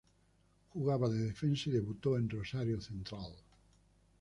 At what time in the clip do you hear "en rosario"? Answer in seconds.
2.17-2.81